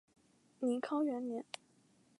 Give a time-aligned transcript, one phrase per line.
[0.61, 1.45] 宁康元年。